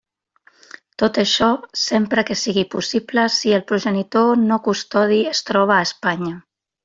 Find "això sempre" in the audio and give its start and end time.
1.23-2.23